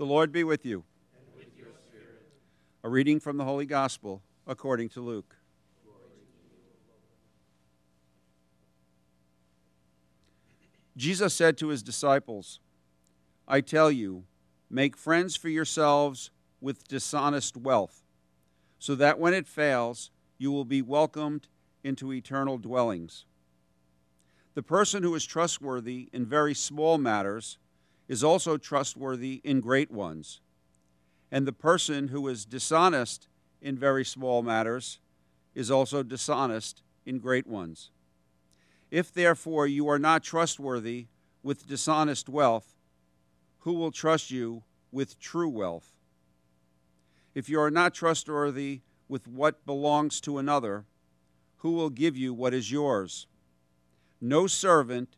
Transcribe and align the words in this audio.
The 0.00 0.06
Lord 0.06 0.32
be 0.32 0.44
with 0.44 0.64
you. 0.64 0.84
With 1.36 1.48
A 2.82 2.88
reading 2.88 3.20
from 3.20 3.36
the 3.36 3.44
Holy 3.44 3.66
Gospel 3.66 4.22
according 4.46 4.88
to 4.88 5.02
Luke. 5.02 5.36
Jesus 10.96 11.34
said 11.34 11.58
to 11.58 11.68
his 11.68 11.82
disciples, 11.82 12.60
I 13.46 13.60
tell 13.60 13.90
you, 13.90 14.24
make 14.70 14.96
friends 14.96 15.36
for 15.36 15.50
yourselves 15.50 16.30
with 16.62 16.88
dishonest 16.88 17.58
wealth, 17.58 18.02
so 18.78 18.94
that 18.94 19.18
when 19.18 19.34
it 19.34 19.46
fails, 19.46 20.10
you 20.38 20.50
will 20.50 20.64
be 20.64 20.80
welcomed 20.80 21.46
into 21.84 22.10
eternal 22.10 22.56
dwellings. 22.56 23.26
The 24.54 24.62
person 24.62 25.02
who 25.02 25.14
is 25.14 25.26
trustworthy 25.26 26.08
in 26.10 26.24
very 26.24 26.54
small 26.54 26.96
matters 26.96 27.58
is 28.10 28.24
also 28.24 28.56
trustworthy 28.56 29.40
in 29.44 29.60
great 29.60 29.88
ones. 29.88 30.40
And 31.30 31.46
the 31.46 31.52
person 31.52 32.08
who 32.08 32.26
is 32.26 32.44
dishonest 32.44 33.28
in 33.62 33.78
very 33.78 34.04
small 34.04 34.42
matters 34.42 34.98
is 35.54 35.70
also 35.70 36.02
dishonest 36.02 36.82
in 37.06 37.20
great 37.20 37.46
ones. 37.46 37.92
If 38.90 39.14
therefore 39.14 39.68
you 39.68 39.88
are 39.88 39.98
not 40.00 40.24
trustworthy 40.24 41.06
with 41.44 41.68
dishonest 41.68 42.28
wealth, 42.28 42.74
who 43.60 43.74
will 43.74 43.92
trust 43.92 44.32
you 44.32 44.64
with 44.90 45.20
true 45.20 45.48
wealth? 45.48 45.92
If 47.32 47.48
you 47.48 47.60
are 47.60 47.70
not 47.70 47.94
trustworthy 47.94 48.80
with 49.08 49.28
what 49.28 49.64
belongs 49.64 50.20
to 50.22 50.38
another, 50.38 50.84
who 51.58 51.70
will 51.70 51.90
give 51.90 52.16
you 52.16 52.34
what 52.34 52.54
is 52.54 52.72
yours? 52.72 53.28
No 54.20 54.48
servant 54.48 55.14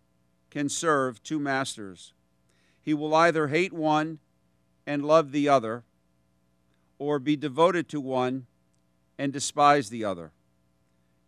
can 0.50 0.68
serve 0.68 1.22
two 1.22 1.38
masters. 1.40 2.12
He 2.82 2.92
will 2.92 3.14
either 3.14 3.48
hate 3.48 3.72
one 3.72 4.18
and 4.86 5.04
love 5.04 5.30
the 5.30 5.48
other, 5.48 5.84
or 6.98 7.18
be 7.18 7.36
devoted 7.36 7.88
to 7.88 8.00
one 8.00 8.46
and 9.18 9.32
despise 9.32 9.88
the 9.88 10.04
other. 10.04 10.32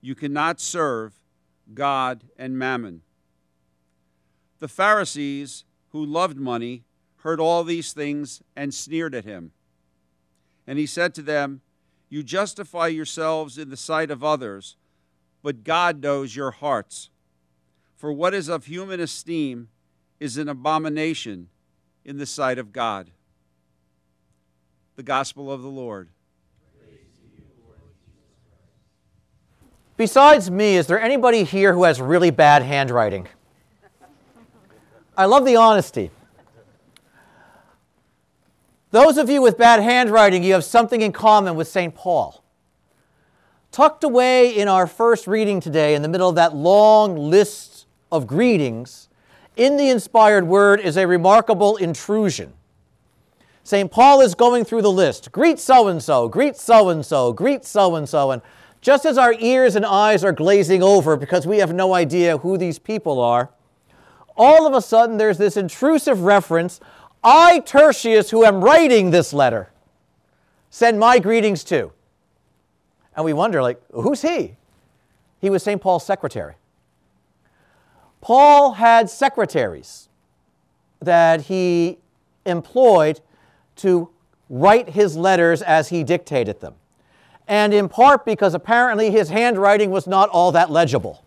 You 0.00 0.14
cannot 0.14 0.60
serve 0.60 1.14
God 1.72 2.24
and 2.36 2.58
mammon. 2.58 3.02
The 4.58 4.68
Pharisees, 4.68 5.64
who 5.90 6.04
loved 6.04 6.36
money, 6.36 6.84
heard 7.18 7.40
all 7.40 7.64
these 7.64 7.92
things 7.92 8.42
and 8.54 8.74
sneered 8.74 9.14
at 9.14 9.24
him. 9.24 9.52
And 10.66 10.78
he 10.78 10.86
said 10.86 11.14
to 11.14 11.22
them, 11.22 11.60
You 12.08 12.22
justify 12.22 12.88
yourselves 12.88 13.58
in 13.58 13.70
the 13.70 13.76
sight 13.76 14.10
of 14.10 14.24
others, 14.24 14.76
but 15.42 15.64
God 15.64 16.02
knows 16.02 16.36
your 16.36 16.50
hearts. 16.50 17.10
For 17.96 18.12
what 18.12 18.34
is 18.34 18.48
of 18.48 18.66
human 18.66 19.00
esteem 19.00 19.68
is 20.20 20.36
an 20.36 20.48
abomination 20.48 21.48
in 22.04 22.18
the 22.18 22.26
sight 22.26 22.58
of 22.58 22.72
God. 22.72 23.10
The 24.96 25.02
Gospel 25.02 25.52
of 25.52 25.62
the 25.62 25.68
Lord. 25.68 26.08
Besides 29.96 30.50
me, 30.50 30.76
is 30.76 30.86
there 30.86 31.00
anybody 31.00 31.44
here 31.44 31.72
who 31.72 31.84
has 31.84 32.00
really 32.00 32.30
bad 32.30 32.62
handwriting? 32.62 33.28
I 35.16 35.26
love 35.26 35.44
the 35.44 35.56
honesty. 35.56 36.10
Those 38.90 39.18
of 39.18 39.30
you 39.30 39.42
with 39.42 39.56
bad 39.56 39.80
handwriting, 39.80 40.42
you 40.42 40.52
have 40.54 40.64
something 40.64 41.00
in 41.00 41.12
common 41.12 41.54
with 41.54 41.68
St. 41.68 41.94
Paul. 41.94 42.42
Tucked 43.70 44.04
away 44.04 44.56
in 44.56 44.68
our 44.68 44.86
first 44.86 45.26
reading 45.26 45.60
today, 45.60 45.94
in 45.94 46.02
the 46.02 46.08
middle 46.08 46.28
of 46.28 46.36
that 46.36 46.54
long 46.54 47.16
list 47.16 47.86
of 48.10 48.26
greetings 48.26 49.08
in 49.56 49.76
the 49.76 49.88
inspired 49.88 50.46
word 50.46 50.80
is 50.80 50.96
a 50.96 51.06
remarkable 51.06 51.76
intrusion. 51.76 52.52
St. 53.62 53.90
Paul 53.90 54.20
is 54.20 54.34
going 54.34 54.64
through 54.64 54.82
the 54.82 54.92
list 54.92 55.32
greet 55.32 55.58
so 55.58 55.88
and 55.88 56.02
so, 56.02 56.28
greet 56.28 56.56
so 56.56 56.90
and 56.90 57.04
so, 57.04 57.32
greet 57.32 57.64
so 57.64 57.94
and 57.94 58.08
so. 58.08 58.30
And 58.30 58.42
just 58.80 59.06
as 59.06 59.16
our 59.16 59.34
ears 59.38 59.76
and 59.76 59.86
eyes 59.86 60.22
are 60.22 60.32
glazing 60.32 60.82
over 60.82 61.16
because 61.16 61.46
we 61.46 61.58
have 61.58 61.72
no 61.72 61.94
idea 61.94 62.38
who 62.38 62.58
these 62.58 62.78
people 62.78 63.20
are, 63.20 63.50
all 64.36 64.66
of 64.66 64.74
a 64.74 64.82
sudden 64.82 65.16
there's 65.16 65.38
this 65.38 65.56
intrusive 65.56 66.22
reference 66.22 66.80
I, 67.26 67.60
Tertius, 67.60 68.30
who 68.30 68.44
am 68.44 68.62
writing 68.62 69.10
this 69.10 69.32
letter, 69.32 69.70
send 70.68 70.98
my 70.98 71.18
greetings 71.18 71.64
to. 71.64 71.90
And 73.16 73.24
we 73.24 73.32
wonder, 73.32 73.62
like, 73.62 73.80
who's 73.92 74.20
he? 74.20 74.56
He 75.40 75.48
was 75.48 75.62
St. 75.62 75.80
Paul's 75.80 76.04
secretary. 76.04 76.56
Paul 78.24 78.72
had 78.72 79.10
secretaries 79.10 80.08
that 81.00 81.42
he 81.42 81.98
employed 82.46 83.20
to 83.76 84.08
write 84.48 84.88
his 84.88 85.14
letters 85.14 85.60
as 85.60 85.90
he 85.90 86.02
dictated 86.02 86.58
them. 86.62 86.72
And 87.46 87.74
in 87.74 87.90
part 87.90 88.24
because 88.24 88.54
apparently 88.54 89.10
his 89.10 89.28
handwriting 89.28 89.90
was 89.90 90.06
not 90.06 90.30
all 90.30 90.52
that 90.52 90.70
legible. 90.70 91.22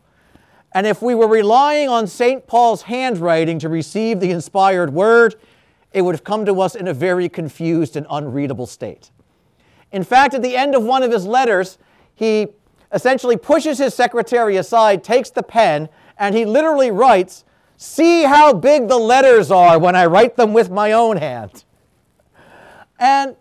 And 0.71 0.87
if 0.87 1.03
we 1.03 1.13
were 1.13 1.27
relying 1.27 1.87
on 1.87 2.07
St. 2.07 2.47
Paul's 2.47 2.81
handwriting 2.81 3.59
to 3.59 3.69
receive 3.69 4.19
the 4.19 4.31
inspired 4.31 4.91
word, 4.91 5.35
it 5.93 6.01
would 6.01 6.15
have 6.15 6.23
come 6.23 6.47
to 6.47 6.59
us 6.61 6.73
in 6.73 6.87
a 6.87 6.95
very 6.95 7.29
confused 7.29 7.95
and 7.95 8.07
unreadable 8.09 8.65
state. 8.65 9.11
In 9.91 10.03
fact, 10.03 10.33
at 10.33 10.41
the 10.41 10.55
end 10.55 10.73
of 10.73 10.81
one 10.81 11.03
of 11.03 11.11
his 11.11 11.27
letters, 11.27 11.77
he 12.15 12.47
essentially 12.91 13.37
pushes 13.37 13.77
his 13.77 13.93
secretary 13.93 14.57
aside, 14.57 15.03
takes 15.03 15.29
the 15.29 15.43
pen, 15.43 15.89
and 16.19 16.35
he 16.35 16.45
literally 16.45 16.91
writes, 16.91 17.43
See 17.77 18.23
how 18.23 18.53
big 18.53 18.87
the 18.87 18.97
letters 18.97 19.51
are 19.51 19.77
when 19.77 19.95
I 19.95 20.07
write 20.07 20.35
them 20.35 20.51
with 20.51 20.71
my 20.71 20.91
own 20.91 21.17
hand. 21.17 21.63
And 22.99 23.35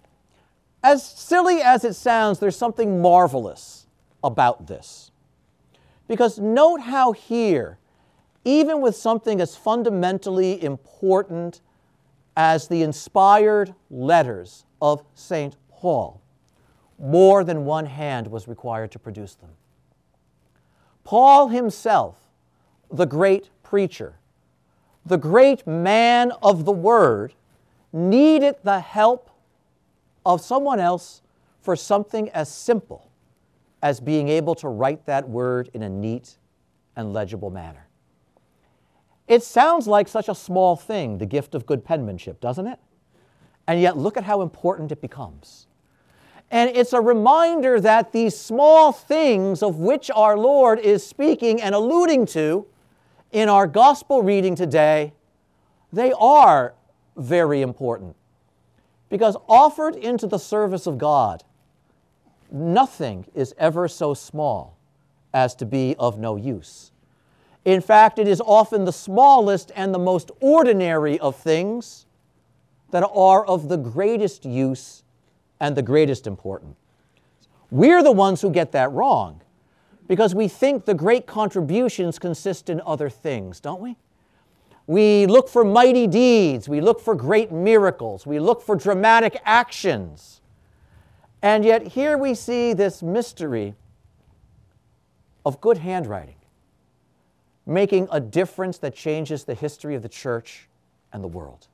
as 0.82 1.04
silly 1.04 1.62
as 1.62 1.84
it 1.84 1.94
sounds, 1.94 2.38
there's 2.38 2.56
something 2.56 3.00
marvelous 3.00 3.87
about 4.22 4.66
this. 4.66 5.10
Because 6.06 6.38
note 6.38 6.82
how 6.82 7.12
here, 7.12 7.78
even 8.44 8.81
with 8.81 8.94
something 8.94 9.41
as 9.41 9.56
fundamentally 9.56 10.62
important 10.62 11.60
as 12.37 12.69
the 12.69 12.82
inspired 12.82 13.75
letters 13.91 14.66
of 14.82 15.03
St. 15.14 15.56
Paul, 15.70 16.20
more 16.98 17.43
than 17.43 17.64
one 17.64 17.87
hand 17.87 18.26
was 18.28 18.47
required 18.47 18.91
to 18.93 18.98
produce 18.98 19.34
them. 19.34 19.50
Paul 21.04 21.48
himself 21.48 22.25
the 22.91 23.07
great 23.07 23.51
preacher, 23.63 24.15
the 25.05 25.19
great 25.19 25.67
man 25.67 26.33
of 26.43 26.65
the 26.65 26.73
word, 26.73 27.35
needed 27.93 28.57
the 28.63 28.81
help 28.81 29.31
of 30.25 30.41
someone 30.41 30.81
else 30.81 31.23
for 31.61 31.77
something 31.77 32.29
as 32.31 32.53
simple 32.53 33.11
as 33.83 34.01
being 34.01 34.29
able 34.29 34.55
to 34.55 34.69
write 34.69 35.07
that 35.07 35.29
word 35.29 35.71
in 35.75 35.83
a 35.83 35.89
neat 35.89 36.39
and 36.97 37.13
legible 37.13 37.51
manner. 37.51 37.87
It 39.29 39.43
sounds 39.43 39.87
like 39.87 40.09
such 40.09 40.29
a 40.29 40.35
small 40.35 40.77
thing, 40.77 41.19
the 41.19 41.27
gift 41.27 41.55
of 41.55 41.67
good 41.67 41.85
penmanship, 41.85 42.41
doesn't 42.41 42.67
it? 42.67 42.79
And 43.67 43.81
yet, 43.81 43.97
look 43.97 44.17
at 44.17 44.25
how 44.25 44.43
important 44.43 44.93
it 44.93 45.01
becomes. 45.01 45.67
And 46.51 46.71
it's 46.77 46.93
a 46.93 47.01
reminder 47.01 47.81
that 47.81 48.13
these 48.13 48.39
small 48.39 48.93
things 48.93 49.63
of 49.63 49.79
which 49.79 50.11
our 50.15 50.39
Lord 50.39 50.79
is 50.79 51.05
speaking 51.05 51.61
and 51.61 51.75
alluding 51.75 52.27
to 52.27 52.67
in 53.32 53.48
our 53.48 53.66
gospel 53.66 54.22
reading 54.22 54.54
today, 54.54 55.12
they 55.92 56.12
are 56.19 56.75
very 57.16 57.62
important. 57.62 58.16
Because 59.09 59.37
offered 59.48 59.97
into 59.97 60.26
the 60.26 60.38
service 60.38 60.87
of 60.87 60.98
God, 60.98 61.44
nothing 62.50 63.26
is 63.34 63.54
ever 63.59 63.88
so 63.88 64.14
small 64.14 64.76
as 65.32 65.54
to 65.56 65.66
be 65.66 65.94
of 65.98 66.19
no 66.19 66.37
use. 66.37 66.91
In 67.64 67.81
fact, 67.81 68.19
it 68.19 68.28
is 68.28 68.41
often 68.41 68.84
the 68.84 68.92
smallest 68.92 69.72
and 69.75 69.93
the 69.93 69.98
most 69.98 70.31
ordinary 70.41 71.19
of 71.19 71.37
things 71.37 72.06
that 72.91 73.08
are 73.12 73.44
of 73.44 73.69
the 73.69 73.76
greatest 73.76 74.44
use 74.44 75.02
and 75.61 75.76
the 75.76 75.82
greatest 75.82 76.26
importance. 76.26 76.76
We're 77.70 78.02
the 78.02 78.12
ones 78.12 78.40
who 78.40 78.50
get 78.50 78.72
that 78.72 78.93
wrong 78.93 79.43
because 80.08 80.35
we 80.35 80.49
think 80.49 80.85
the 80.85 80.94
great 80.94 81.26
contributions 81.26 82.19
consist 82.19 82.70
in 82.70 82.81
other 82.87 83.11
things, 83.11 83.61
don't 83.61 83.81
we? 83.81 83.97
We 84.87 85.26
look 85.26 85.49
for 85.49 85.64
mighty 85.64 86.06
deeds, 86.06 86.69
we 86.69 86.81
look 86.81 87.00
for 87.00 87.14
great 87.14 87.50
miracles, 87.50 88.25
we 88.25 88.38
look 88.38 88.62
for 88.62 88.76
dramatic 88.76 89.41
actions. 89.44 90.41
And 91.43 91.64
yet, 91.64 91.88
here 91.88 92.17
we 92.17 92.35
see 92.35 92.73
this 92.73 93.03
mystery 93.03 93.75
of 95.44 95.61
good 95.61 95.79
handwriting 95.79 96.37
making 97.67 98.06
a 98.12 98.20
difference 98.20 98.79
that 98.79 98.94
changes 98.94 99.44
the 99.44 99.55
history 99.55 99.97
of 99.97 100.03
the 100.03 100.08
church 100.08 100.69
and 101.12 101.23
the 101.23 101.29
world. 101.29 101.67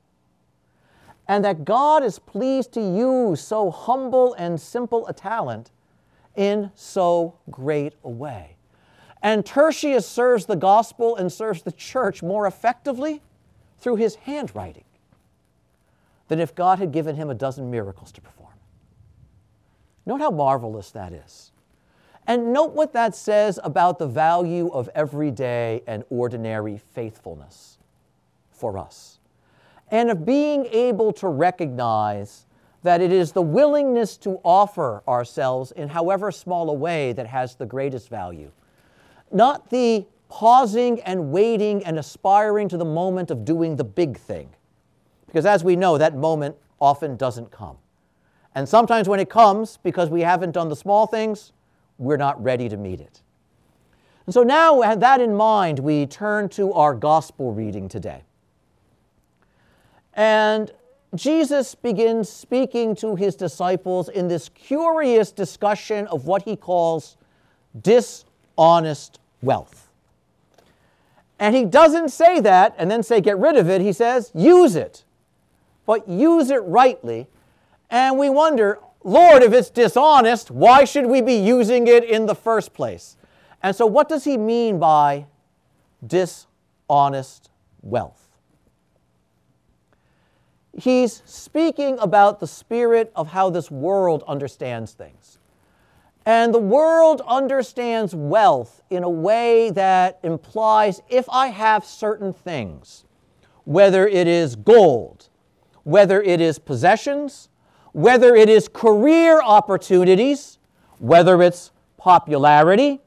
And 1.27 1.45
that 1.45 1.63
God 1.63 2.03
is 2.03 2.19
pleased 2.19 2.73
to 2.73 2.81
use 2.81 3.39
so 3.39 3.69
humble 3.69 4.33
and 4.33 4.59
simple 4.59 5.07
a 5.07 5.13
talent 5.13 5.71
in 6.35 6.71
so 6.75 7.35
great 7.51 7.93
a 8.03 8.09
way. 8.09 8.55
And 9.21 9.45
Tertius 9.45 10.07
serves 10.07 10.45
the 10.45 10.55
gospel 10.55 11.15
and 11.15 11.31
serves 11.31 11.61
the 11.63 11.71
church 11.71 12.23
more 12.23 12.47
effectively 12.47 13.21
through 13.79 13.97
his 13.97 14.15
handwriting. 14.15 14.83
than 16.27 16.39
if 16.39 16.55
God 16.55 16.79
had 16.79 16.91
given 16.91 17.15
him 17.15 17.29
a 17.29 17.35
dozen 17.35 17.69
miracles 17.69 18.11
to 18.13 18.21
perform. 18.21 18.53
Note 20.05 20.21
how 20.21 20.31
marvelous 20.31 20.91
that 20.91 21.13
is. 21.13 21.51
And 22.27 22.53
note 22.53 22.73
what 22.73 22.93
that 22.93 23.15
says 23.15 23.59
about 23.63 23.99
the 23.99 24.07
value 24.07 24.69
of 24.69 24.89
everyday 24.95 25.83
and 25.87 26.03
ordinary 26.09 26.77
faithfulness 26.93 27.77
for 28.51 28.77
us. 28.77 29.19
And 29.91 30.09
of 30.09 30.25
being 30.25 30.65
able 30.67 31.13
to 31.13 31.27
recognize 31.27 32.45
that 32.83 33.01
it 33.01 33.11
is 33.11 33.31
the 33.31 33.41
willingness 33.41 34.17
to 34.17 34.39
offer 34.43 35.01
ourselves 35.07 35.71
in 35.71 35.89
however 35.89 36.31
small 36.31 36.69
a 36.69 36.73
way 36.73 37.13
that 37.13 37.27
has 37.27 37.55
the 37.55 37.65
greatest 37.65 38.09
value, 38.09 38.51
not 39.31 39.69
the 39.69 40.05
pausing 40.29 41.01
and 41.01 41.31
waiting 41.31 41.83
and 41.85 41.97
aspiring 41.97 42.67
to 42.67 42.77
the 42.77 42.85
moment 42.85 43.31
of 43.31 43.45
doing 43.45 43.75
the 43.75 43.83
big 43.83 44.17
thing. 44.17 44.49
Because 45.27 45.45
as 45.45 45.63
we 45.63 45.75
know, 45.75 45.97
that 45.97 46.15
moment 46.15 46.55
often 46.79 47.15
doesn't 47.15 47.51
come. 47.51 47.77
And 48.55 48.67
sometimes 48.67 49.07
when 49.07 49.19
it 49.19 49.29
comes, 49.29 49.77
because 49.81 50.09
we 50.09 50.21
haven't 50.21 50.51
done 50.51 50.69
the 50.69 50.75
small 50.75 51.07
things, 51.07 51.53
we're 51.97 52.17
not 52.17 52.41
ready 52.43 52.69
to 52.69 52.77
meet 52.77 52.99
it. 52.99 53.21
And 54.25 54.33
so 54.33 54.43
now, 54.43 54.79
with 54.79 54.99
that 54.99 55.21
in 55.21 55.35
mind, 55.35 55.79
we 55.79 56.05
turn 56.05 56.49
to 56.49 56.71
our 56.73 56.93
gospel 56.93 57.53
reading 57.53 57.89
today. 57.89 58.23
And 60.13 60.71
Jesus 61.15 61.75
begins 61.75 62.29
speaking 62.29 62.95
to 62.95 63.15
his 63.15 63.35
disciples 63.35 64.09
in 64.09 64.27
this 64.27 64.49
curious 64.49 65.31
discussion 65.31 66.07
of 66.07 66.25
what 66.25 66.43
he 66.43 66.55
calls 66.55 67.17
dishonest 67.79 69.19
wealth. 69.41 69.89
And 71.39 71.55
he 71.55 71.65
doesn't 71.65 72.09
say 72.09 72.39
that 72.39 72.73
and 72.77 72.89
then 72.89 73.03
say, 73.03 73.21
get 73.21 73.37
rid 73.37 73.57
of 73.57 73.69
it. 73.69 73.81
He 73.81 73.93
says, 73.93 74.31
use 74.33 74.75
it, 74.75 75.03
but 75.85 76.07
use 76.07 76.49
it 76.49 76.63
rightly. 76.63 77.27
And 77.89 78.17
we 78.17 78.29
wonder, 78.29 78.79
Lord, 79.03 79.43
if 79.43 79.53
it's 79.53 79.69
dishonest, 79.69 80.49
why 80.49 80.85
should 80.85 81.05
we 81.05 81.21
be 81.21 81.35
using 81.35 81.87
it 81.87 82.03
in 82.03 82.25
the 82.25 82.35
first 82.35 82.73
place? 82.73 83.17
And 83.61 83.75
so, 83.75 83.85
what 83.85 84.09
does 84.09 84.23
he 84.23 84.37
mean 84.37 84.79
by 84.79 85.25
dishonest 86.05 87.49
wealth? 87.81 88.22
He's 90.75 91.21
speaking 91.25 91.97
about 91.99 92.39
the 92.39 92.47
spirit 92.47 93.11
of 93.15 93.27
how 93.27 93.49
this 93.49 93.69
world 93.69 94.23
understands 94.27 94.93
things. 94.93 95.37
And 96.25 96.53
the 96.53 96.59
world 96.59 97.21
understands 97.27 98.15
wealth 98.15 98.81
in 98.89 99.03
a 99.03 99.09
way 99.09 99.69
that 99.71 100.19
implies 100.23 101.01
if 101.09 101.29
I 101.29 101.47
have 101.47 101.85
certain 101.85 102.33
things, 102.33 103.03
whether 103.65 104.07
it 104.07 104.27
is 104.27 104.55
gold, 104.55 105.27
whether 105.83 106.21
it 106.21 106.39
is 106.39 106.59
possessions, 106.59 107.49
whether 107.91 108.35
it 108.35 108.49
is 108.49 108.67
career 108.67 109.41
opportunities, 109.43 110.57
whether 110.97 111.41
it's 111.43 111.71
popularity, 111.97 113.01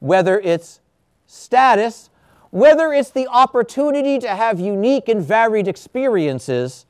whether 0.00 0.40
it's 0.40 0.80
status, 1.26 2.10
whether 2.50 2.92
it's 2.92 3.10
the 3.10 3.28
opportunity 3.28 4.18
to 4.18 4.28
have 4.28 4.58
unique 4.58 5.08
and 5.08 5.22
varied 5.22 5.68
experiences, 5.68 6.86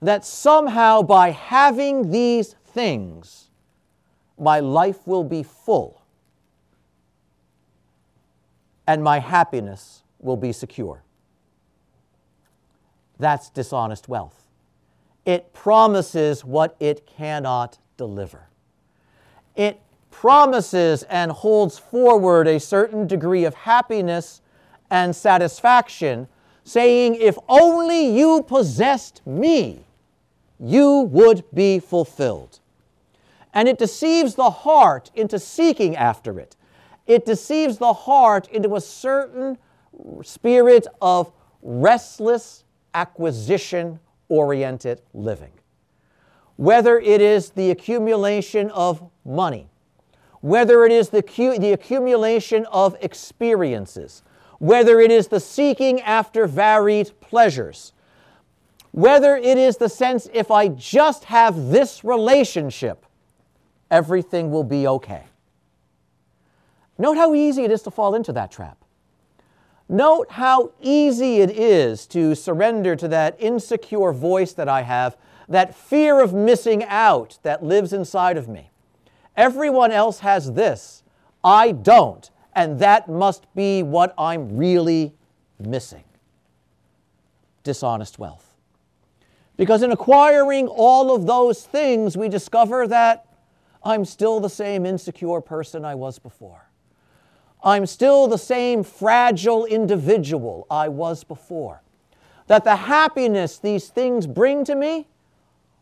that 0.00 0.24
somehow 0.24 1.02
by 1.02 1.30
having 1.30 2.10
these 2.10 2.54
things, 2.64 3.50
my 4.38 4.60
life 4.60 5.06
will 5.06 5.24
be 5.24 5.42
full 5.42 6.00
and 8.86 9.04
my 9.04 9.18
happiness 9.18 10.02
will 10.18 10.36
be 10.36 10.52
secure. 10.52 11.02
That's 13.18 13.50
dishonest 13.50 14.08
wealth 14.08 14.40
it 15.24 15.52
promises 15.52 16.44
what 16.44 16.76
it 16.80 17.06
cannot 17.06 17.78
deliver. 17.96 18.48
It 19.54 19.80
promises 20.10 21.02
and 21.04 21.30
holds 21.30 21.78
forward 21.78 22.48
a 22.48 22.58
certain 22.58 23.06
degree 23.06 23.44
of 23.44 23.54
happiness 23.54 24.40
and 24.90 25.14
satisfaction, 25.14 26.26
saying, 26.64 27.16
If 27.16 27.38
only 27.48 28.16
you 28.18 28.42
possessed 28.42 29.24
me, 29.26 29.84
you 30.60 31.00
would 31.10 31.44
be 31.54 31.78
fulfilled. 31.78 32.60
And 33.52 33.68
it 33.68 33.78
deceives 33.78 34.34
the 34.34 34.50
heart 34.50 35.10
into 35.14 35.38
seeking 35.38 35.96
after 35.96 36.38
it. 36.38 36.56
It 37.06 37.24
deceives 37.24 37.78
the 37.78 37.92
heart 37.92 38.46
into 38.48 38.76
a 38.76 38.80
certain 38.80 39.58
spirit 40.22 40.86
of 41.00 41.32
restless 41.62 42.64
acquisition 42.94 43.98
oriented 44.28 45.00
living. 45.14 45.52
Whether 46.56 46.98
it 47.00 47.20
is 47.20 47.50
the 47.50 47.70
accumulation 47.70 48.70
of 48.70 49.10
money, 49.24 49.68
whether 50.40 50.84
it 50.84 50.92
is 50.92 51.08
the, 51.08 51.22
the 51.58 51.72
accumulation 51.72 52.66
of 52.66 52.96
experiences, 53.00 54.22
whether 54.58 55.00
it 55.00 55.10
is 55.10 55.28
the 55.28 55.40
seeking 55.40 56.00
after 56.02 56.46
varied 56.46 57.10
pleasures, 57.20 57.92
whether 58.92 59.36
it 59.36 59.58
is 59.58 59.76
the 59.76 59.88
sense 59.88 60.28
if 60.32 60.50
I 60.50 60.68
just 60.68 61.24
have 61.24 61.68
this 61.68 62.04
relationship, 62.04 63.06
everything 63.90 64.50
will 64.50 64.64
be 64.64 64.86
okay. 64.86 65.24
Note 66.98 67.16
how 67.16 67.34
easy 67.34 67.64
it 67.64 67.70
is 67.70 67.82
to 67.82 67.90
fall 67.90 68.14
into 68.14 68.32
that 68.32 68.50
trap. 68.50 68.76
Note 69.88 70.32
how 70.32 70.72
easy 70.80 71.40
it 71.40 71.50
is 71.50 72.06
to 72.06 72.34
surrender 72.34 72.94
to 72.94 73.08
that 73.08 73.36
insecure 73.38 74.12
voice 74.12 74.52
that 74.52 74.68
I 74.68 74.82
have, 74.82 75.16
that 75.48 75.74
fear 75.74 76.20
of 76.20 76.32
missing 76.32 76.84
out 76.84 77.38
that 77.42 77.64
lives 77.64 77.92
inside 77.92 78.36
of 78.36 78.48
me. 78.48 78.70
Everyone 79.36 79.90
else 79.90 80.20
has 80.20 80.52
this, 80.52 81.02
I 81.42 81.72
don't, 81.72 82.30
and 82.54 82.78
that 82.80 83.08
must 83.08 83.52
be 83.54 83.82
what 83.82 84.14
I'm 84.18 84.56
really 84.56 85.14
missing 85.58 86.04
dishonest 87.62 88.18
wealth. 88.18 88.49
Because 89.60 89.82
in 89.82 89.92
acquiring 89.92 90.68
all 90.68 91.14
of 91.14 91.26
those 91.26 91.66
things, 91.66 92.16
we 92.16 92.30
discover 92.30 92.86
that 92.86 93.26
I'm 93.84 94.06
still 94.06 94.40
the 94.40 94.48
same 94.48 94.86
insecure 94.86 95.42
person 95.42 95.84
I 95.84 95.96
was 95.96 96.18
before. 96.18 96.70
I'm 97.62 97.84
still 97.84 98.26
the 98.26 98.38
same 98.38 98.82
fragile 98.82 99.66
individual 99.66 100.66
I 100.70 100.88
was 100.88 101.24
before. 101.24 101.82
That 102.46 102.64
the 102.64 102.74
happiness 102.74 103.58
these 103.58 103.88
things 103.88 104.26
bring 104.26 104.64
to 104.64 104.74
me, 104.74 105.08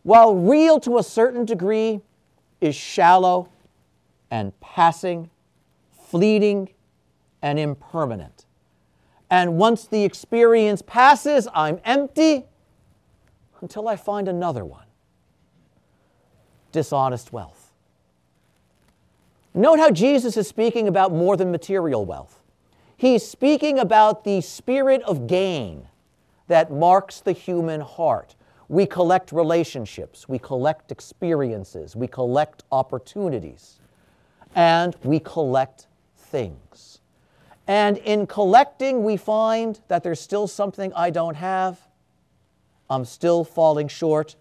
while 0.03 0.35
real 0.35 0.81
to 0.81 0.99
a 0.99 1.03
certain 1.05 1.45
degree, 1.45 2.01
is 2.61 2.75
shallow 2.75 3.49
and 4.29 4.59
passing, 4.59 5.31
fleeting 6.09 6.71
and 7.43 7.61
impermanent. 7.61 8.45
And 9.31 9.57
once 9.57 9.87
the 9.87 10.03
experience 10.03 10.83
passes, 10.83 11.47
I'm 11.55 11.79
empty 11.85 12.48
until 13.61 13.89
I 13.89 13.97
find 13.97 14.29
another 14.29 14.65
one 14.65 14.85
dishonest 16.71 17.33
wealth. 17.33 17.73
Note 19.55 19.79
how 19.79 19.91
Jesus 19.91 20.37
is 20.37 20.47
speaking 20.47 20.87
about 20.87 21.13
more 21.13 21.37
than 21.37 21.51
material 21.51 22.05
wealth. 22.05 22.41
He's 22.97 23.27
speaking 23.27 23.79
about 23.79 24.25
the 24.25 24.41
spirit 24.41 25.03
of 25.03 25.27
gain 25.27 25.89
that 26.49 26.71
marks 26.71 27.21
the 27.21 27.33
human 27.33 27.81
heart. 27.81 28.35
We 28.69 28.87
collect 28.87 29.33
relationships, 29.33 30.29
we 30.29 30.39
collect 30.39 30.93
experiences, 30.93 31.97
we 31.97 32.07
collect 32.07 32.65
opportunities, 32.71 33.81
and 34.55 34.95
we 35.03 35.21
collect 35.21 35.87
things. 36.17 37.01
And 37.67 37.99
in 37.99 38.27
collecting, 38.27 39.05
we 39.05 39.17
find 39.17 39.81
that 39.89 40.03
there's 40.03 40.21
still 40.21 40.47
something 40.47 40.93
I 40.95 41.11
don't 41.11 41.37
have. 41.37 41.88
I'm 42.91 43.05
still 43.05 43.45
falling 43.45 43.89
short, 43.89 44.37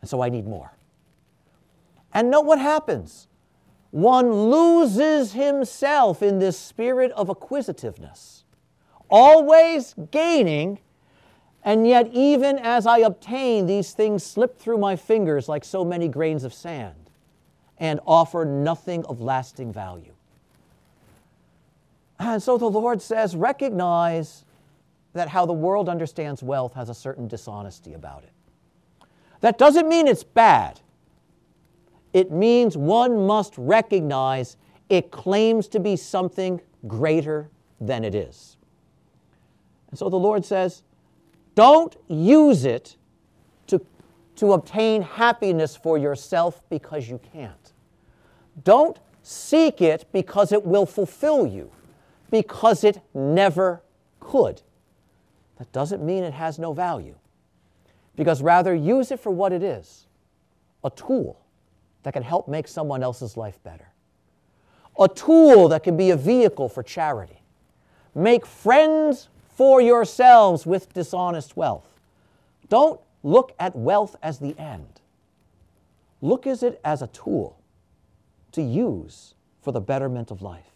and 0.00 0.10
so 0.10 0.22
I 0.22 0.28
need 0.28 0.46
more. 0.46 0.72
And 2.12 2.30
note 2.30 2.44
what 2.44 2.58
happens 2.58 3.28
one 3.90 4.50
loses 4.50 5.32
himself 5.32 6.22
in 6.22 6.38
this 6.38 6.58
spirit 6.58 7.10
of 7.12 7.30
acquisitiveness, 7.30 8.44
always 9.08 9.94
gaining, 10.10 10.78
and 11.64 11.86
yet, 11.86 12.08
even 12.12 12.58
as 12.58 12.86
I 12.86 12.98
obtain, 12.98 13.66
these 13.66 13.92
things 13.92 14.22
slip 14.22 14.58
through 14.58 14.78
my 14.78 14.96
fingers 14.96 15.48
like 15.48 15.64
so 15.64 15.84
many 15.84 16.08
grains 16.08 16.44
of 16.44 16.54
sand 16.54 17.10
and 17.78 18.00
offer 18.06 18.44
nothing 18.44 19.04
of 19.06 19.20
lasting 19.20 19.72
value. 19.72 20.12
And 22.18 22.42
so 22.42 22.58
the 22.58 22.66
Lord 22.66 23.00
says, 23.00 23.36
recognize 23.36 24.44
that 25.12 25.28
how 25.28 25.46
the 25.46 25.52
world 25.52 25.88
understands 25.88 26.42
wealth 26.42 26.74
has 26.74 26.88
a 26.88 26.94
certain 26.94 27.28
dishonesty 27.28 27.94
about 27.94 28.24
it. 28.24 28.32
That 29.40 29.58
doesn't 29.58 29.88
mean 29.88 30.06
it's 30.06 30.24
bad. 30.24 30.80
It 32.12 32.30
means 32.30 32.76
one 32.76 33.26
must 33.26 33.54
recognize 33.56 34.56
it 34.88 35.10
claims 35.10 35.68
to 35.68 35.80
be 35.80 35.96
something 35.96 36.60
greater 36.86 37.50
than 37.80 38.04
it 38.04 38.14
is. 38.14 38.56
And 39.90 39.98
so 39.98 40.08
the 40.08 40.16
Lord 40.16 40.44
says, 40.44 40.82
don't 41.54 41.96
use 42.08 42.64
it 42.64 42.96
to 43.66 43.80
to 44.38 44.52
obtain 44.52 45.02
happiness 45.02 45.74
for 45.74 45.98
yourself 45.98 46.62
because 46.70 47.08
you 47.08 47.20
can't. 47.32 47.72
Don't 48.62 48.96
seek 49.24 49.80
it 49.82 50.06
because 50.12 50.52
it 50.52 50.64
will 50.64 50.86
fulfill 50.86 51.44
you, 51.44 51.72
because 52.30 52.84
it 52.84 53.00
never 53.14 53.82
could. 54.20 54.62
That 55.58 55.70
doesn't 55.72 56.02
mean 56.04 56.24
it 56.24 56.34
has 56.34 56.58
no 56.58 56.72
value, 56.72 57.16
because 58.16 58.42
rather 58.42 58.74
use 58.74 59.10
it 59.10 59.20
for 59.20 59.30
what 59.30 59.52
it 59.52 59.62
is 59.62 60.06
a 60.84 60.90
tool 60.90 61.40
that 62.04 62.12
can 62.12 62.22
help 62.22 62.46
make 62.46 62.68
someone 62.68 63.02
else's 63.02 63.36
life 63.36 63.62
better, 63.64 63.88
a 64.98 65.08
tool 65.08 65.68
that 65.68 65.82
can 65.82 65.96
be 65.96 66.10
a 66.10 66.16
vehicle 66.16 66.68
for 66.68 66.82
charity. 66.82 67.42
Make 68.14 68.46
friends 68.46 69.28
for 69.56 69.80
yourselves 69.80 70.64
with 70.64 70.92
dishonest 70.94 71.56
wealth. 71.56 72.00
Don't 72.68 73.00
look 73.24 73.52
at 73.58 73.74
wealth 73.74 74.14
as 74.22 74.38
the 74.38 74.56
end. 74.58 75.00
Look 76.20 76.46
at 76.46 76.62
it 76.62 76.80
as 76.84 77.02
a 77.02 77.08
tool 77.08 77.58
to 78.52 78.62
use 78.62 79.34
for 79.60 79.72
the 79.72 79.80
betterment 79.80 80.30
of 80.30 80.42
life. 80.42 80.70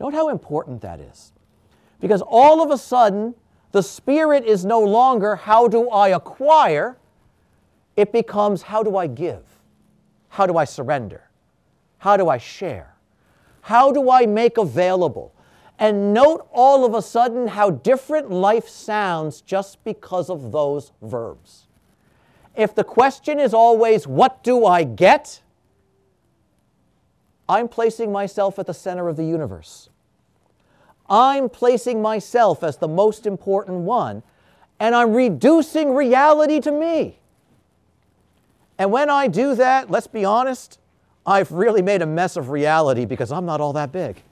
Note 0.00 0.14
how 0.14 0.28
important 0.28 0.82
that 0.82 1.00
is. 1.00 1.32
Because 2.00 2.22
all 2.26 2.62
of 2.62 2.70
a 2.70 2.78
sudden, 2.78 3.34
the 3.76 3.82
spirit 3.82 4.46
is 4.46 4.64
no 4.64 4.80
longer 4.80 5.36
how 5.36 5.68
do 5.68 5.90
I 5.90 6.08
acquire, 6.08 6.96
it 7.94 8.10
becomes 8.10 8.62
how 8.62 8.82
do 8.82 8.96
I 8.96 9.06
give? 9.06 9.44
How 10.30 10.46
do 10.46 10.56
I 10.56 10.64
surrender? 10.64 11.28
How 11.98 12.16
do 12.16 12.30
I 12.30 12.38
share? 12.38 12.94
How 13.60 13.92
do 13.92 14.10
I 14.10 14.24
make 14.24 14.56
available? 14.56 15.34
And 15.78 16.14
note 16.14 16.48
all 16.52 16.86
of 16.86 16.94
a 16.94 17.02
sudden 17.02 17.48
how 17.48 17.68
different 17.68 18.30
life 18.30 18.66
sounds 18.66 19.42
just 19.42 19.84
because 19.84 20.30
of 20.30 20.52
those 20.52 20.92
verbs. 21.02 21.66
If 22.54 22.74
the 22.74 22.82
question 22.82 23.38
is 23.38 23.52
always, 23.52 24.06
What 24.06 24.42
do 24.42 24.64
I 24.64 24.84
get? 24.84 25.42
I'm 27.46 27.68
placing 27.68 28.10
myself 28.10 28.58
at 28.58 28.66
the 28.66 28.72
center 28.72 29.06
of 29.06 29.16
the 29.16 29.26
universe. 29.26 29.90
I'm 31.08 31.48
placing 31.48 32.02
myself 32.02 32.62
as 32.62 32.78
the 32.78 32.88
most 32.88 33.26
important 33.26 33.78
one, 33.78 34.22
and 34.80 34.94
I'm 34.94 35.14
reducing 35.14 35.94
reality 35.94 36.60
to 36.60 36.72
me. 36.72 37.18
And 38.78 38.90
when 38.90 39.08
I 39.08 39.28
do 39.28 39.54
that, 39.54 39.90
let's 39.90 40.06
be 40.06 40.24
honest, 40.24 40.78
I've 41.24 41.50
really 41.50 41.82
made 41.82 42.02
a 42.02 42.06
mess 42.06 42.36
of 42.36 42.50
reality 42.50 43.04
because 43.04 43.32
I'm 43.32 43.46
not 43.46 43.60
all 43.60 43.72
that 43.72 43.90
big. 43.90 44.22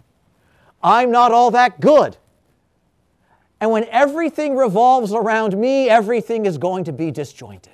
I'm 0.82 1.10
not 1.10 1.32
all 1.32 1.50
that 1.52 1.80
good. 1.80 2.16
And 3.60 3.70
when 3.70 3.84
everything 3.84 4.56
revolves 4.56 5.12
around 5.12 5.56
me, 5.56 5.88
everything 5.88 6.44
is 6.44 6.58
going 6.58 6.84
to 6.84 6.92
be 6.92 7.10
disjointed. 7.10 7.72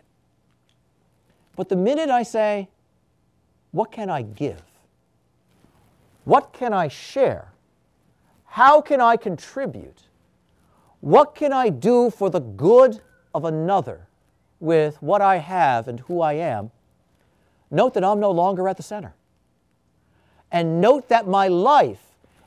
But 1.56 1.68
the 1.68 1.76
minute 1.76 2.08
I 2.08 2.22
say, 2.22 2.68
What 3.72 3.90
can 3.90 4.08
I 4.08 4.22
give? 4.22 4.62
What 6.24 6.52
can 6.52 6.72
I 6.72 6.88
share? 6.88 7.49
How 8.50 8.80
can 8.80 9.00
I 9.00 9.16
contribute? 9.16 10.02
What 11.00 11.36
can 11.36 11.52
I 11.52 11.68
do 11.68 12.10
for 12.10 12.30
the 12.30 12.40
good 12.40 13.00
of 13.32 13.44
another 13.44 14.08
with 14.58 15.00
what 15.00 15.22
I 15.22 15.36
have 15.36 15.86
and 15.86 16.00
who 16.00 16.20
I 16.20 16.32
am? 16.32 16.72
Note 17.70 17.94
that 17.94 18.02
I'm 18.02 18.18
no 18.18 18.32
longer 18.32 18.68
at 18.68 18.76
the 18.76 18.82
center. 18.82 19.14
And 20.50 20.80
note 20.80 21.08
that 21.10 21.28
my 21.28 21.46
life 21.46 22.02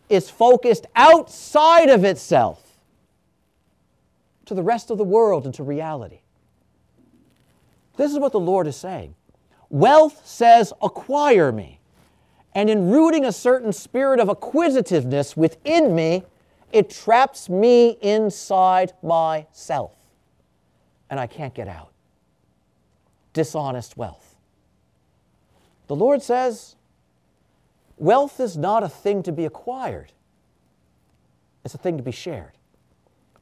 is 0.10 0.30
focused 0.30 0.88
outside 0.94 1.90
of 1.90 2.04
itself 2.04 2.78
to 4.46 4.54
the 4.54 4.62
rest 4.62 4.92
of 4.92 4.98
the 4.98 5.06
world 5.06 5.46
and 5.46 5.54
to 5.54 5.64
reality. 5.64 6.20
This 7.96 8.12
is 8.12 8.20
what 8.20 8.34
the 8.34 8.42
Lord 8.42 8.68
is 8.68 8.76
saying. 8.76 9.16
Wealth 9.70 10.22
says, 10.28 10.74
acquire 10.82 11.54
me. 11.54 11.80
And 12.56 12.70
in 12.70 12.90
rooting 12.90 13.26
a 13.26 13.32
certain 13.32 13.74
spirit 13.74 14.20
of 14.20 14.30
acquisitiveness 14.30 15.36
within 15.36 15.96
me, 15.96 16.24
it 16.72 16.90
traps 16.90 17.50
me 17.50 17.98
inside 18.02 18.94
myself. 19.02 19.94
And 21.10 21.20
I 21.20 21.28
can't 21.28 21.54
get 21.54 21.68
out. 21.68 21.92
Dishonest 23.34 23.98
wealth. 23.98 24.36
The 25.88 25.96
Lord 25.96 26.22
says, 26.22 26.76
Wealth 27.98 28.40
is 28.40 28.58
not 28.58 28.84
a 28.84 28.90
thing 28.90 29.24
to 29.24 29.32
be 29.32 29.46
acquired, 29.46 30.12
it's 31.64 31.74
a 31.74 31.78
thing 31.78 31.98
to 31.98 32.04
be 32.04 32.12
shared. 32.12 32.52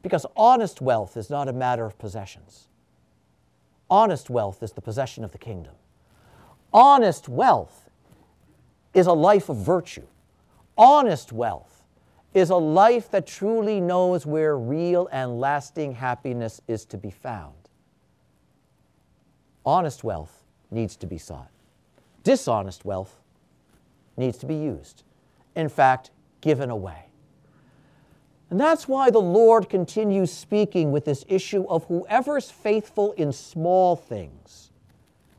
Because 0.01 0.25
honest 0.35 0.81
wealth 0.81 1.15
is 1.15 1.29
not 1.29 1.47
a 1.47 1.53
matter 1.53 1.85
of 1.85 1.97
possessions. 1.99 2.67
Honest 3.87 4.31
wealth 4.31 4.63
is 4.63 4.71
the 4.71 4.81
possession 4.81 5.23
of 5.23 5.31
the 5.31 5.37
kingdom. 5.37 5.75
Honest 6.73 7.29
wealth 7.29 7.90
is 8.93 9.07
a 9.07 9.13
life 9.13 9.49
of 9.49 9.57
virtue. 9.57 10.05
Honest 10.77 11.31
wealth 11.31 11.83
is 12.33 12.49
a 12.49 12.55
life 12.55 13.11
that 13.11 13.27
truly 13.27 13.81
knows 13.81 14.25
where 14.25 14.57
real 14.57 15.07
and 15.11 15.39
lasting 15.39 15.93
happiness 15.93 16.61
is 16.67 16.85
to 16.85 16.97
be 16.97 17.11
found. 17.11 17.53
Honest 19.65 20.03
wealth 20.03 20.43
needs 20.71 20.95
to 20.95 21.07
be 21.07 21.17
sought. 21.17 21.49
Dishonest 22.23 22.85
wealth 22.85 23.19
needs 24.17 24.37
to 24.39 24.45
be 24.45 24.55
used. 24.55 25.03
In 25.55 25.69
fact, 25.69 26.11
given 26.39 26.69
away. 26.69 27.05
And 28.49 28.59
that's 28.59 28.87
why 28.87 29.09
the 29.09 29.19
Lord 29.19 29.69
continues 29.69 30.31
speaking 30.31 30.91
with 30.91 31.05
this 31.05 31.23
issue 31.27 31.65
of 31.69 31.85
whoever's 31.85 32.51
faithful 32.51 33.13
in 33.13 33.31
small 33.31 33.95
things 33.95 34.71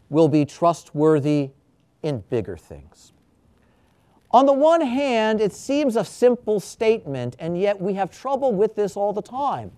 will 0.09 0.28
be 0.28 0.44
trustworthy 0.44 1.50
in 2.02 2.21
bigger 2.30 2.56
things. 2.56 3.12
On 4.33 4.47
the 4.47 4.53
one 4.53 4.81
hand, 4.81 5.41
it 5.41 5.53
seems 5.53 5.95
a 5.97 6.05
simple 6.05 6.59
statement, 6.59 7.37
and 7.39 7.59
yet 7.59 7.79
we 7.81 7.95
have 7.95 8.11
trouble 8.11 8.53
with 8.53 8.75
this 8.75 8.97
all 8.97 9.12
the 9.12 9.23
time, 9.23 9.73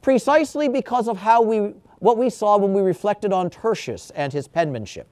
precisely 0.00 0.68
because 0.68 1.08
of 1.08 1.18
how 1.18 1.42
we, 1.42 1.74
what 1.98 2.16
we 2.16 2.30
saw 2.30 2.56
when 2.56 2.72
we 2.72 2.80
reflected 2.80 3.32
on 3.32 3.50
Tertius 3.50 4.10
and 4.14 4.32
his 4.32 4.48
penmanship. 4.48 5.08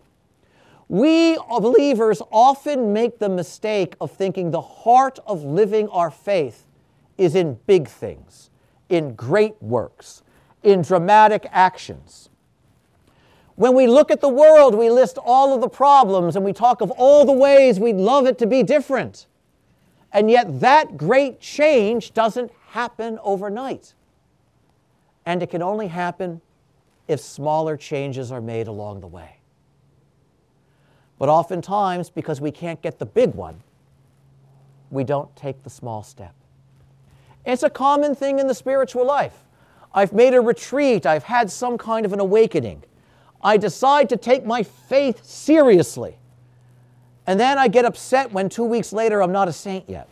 We 0.88 1.37
believers 1.37 2.23
often 2.31 2.93
make 2.93 3.19
the 3.19 3.29
mistake 3.29 3.97
of 4.00 4.12
thinking 4.12 4.50
the 4.50 4.61
heart 4.61 5.19
of 5.26 5.45
living 5.45 5.88
our 5.88 6.11
faith 6.11 6.65
is 7.19 7.35
in 7.35 7.59
big 7.67 7.88
things, 7.88 8.50
in 8.88 9.15
great 9.15 9.61
works, 9.61 10.23
in 10.62 10.83
dramatic 10.83 11.47
actions. 11.50 12.31
When 13.57 13.75
we 13.75 13.87
look 13.87 14.11
at 14.11 14.21
the 14.21 14.29
world, 14.29 14.75
we 14.75 14.91
list 14.91 15.19
all 15.19 15.55
of 15.55 15.63
the 15.63 15.69
problems 15.69 16.37
and 16.37 16.45
we 16.45 16.53
talk 16.53 16.83
of 16.83 16.91
all 16.93 17.25
the 17.25 17.33
ways 17.33 17.81
we'd 17.81 17.97
love 17.97 18.27
it 18.27 18.39
to 18.39 18.47
be 18.47 18.63
different. 18.63 19.27
And 20.13 20.31
yet, 20.31 20.61
that 20.61 20.97
great 20.97 21.41
change 21.41 22.15
doesn't 22.15 22.53
happen 22.69 23.19
overnight. 23.23 23.95
And 25.25 25.43
it 25.43 25.51
can 25.51 25.63
only 25.63 25.89
happen 25.89 26.41
if 27.09 27.21
smaller 27.21 27.77
changes 27.77 28.31
are 28.31 28.41
made 28.41 28.69
along 28.69 29.01
the 29.01 29.07
way. 29.07 29.39
But 31.19 31.29
oftentimes, 31.29 32.11
because 32.11 32.41
we 32.41 32.51
can't 32.51 32.81
get 32.83 32.99
the 32.99 33.07
big 33.07 33.35
one, 33.35 33.63
we 34.91 35.03
don't 35.03 35.35
take 35.35 35.63
the 35.63 35.71
small 35.71 36.03
step. 36.03 36.35
It's 37.45 37.63
a 37.63 37.71
common 37.71 38.15
thing 38.15 38.39
in 38.39 38.49
the 38.49 38.55
spiritual 38.55 39.07
life. 39.07 39.45
I've 39.95 40.13
made 40.13 40.35
a 40.35 40.41
retreat, 40.41 41.07
I've 41.07 41.25
had 41.25 41.51
some 41.51 41.79
kind 41.79 42.05
of 42.05 42.13
an 42.13 42.21
awakening. 42.21 42.83
I 43.47 43.59
decide 43.59 44.09
to 44.09 44.17
take 44.17 44.45
my 44.45 44.65
faith 44.65 45.25
seriously. 45.25 46.19
And 47.29 47.38
then 47.38 47.59
I 47.59 47.69
get 47.69 47.85
upset 47.85 48.33
when 48.33 48.49
two 48.49 48.65
weeks 48.65 48.93
later 48.93 49.23
I'm 49.23 49.31
not 49.31 49.47
a 49.47 49.53
saint 49.53 49.88
yet. 49.88 50.09